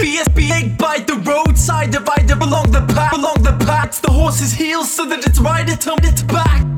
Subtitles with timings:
[0.00, 4.00] Egg bite the roadside divider along the path, along the path.
[4.00, 6.77] The horse's heels so that it's right, it's on its back.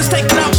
[0.00, 0.49] just take it out.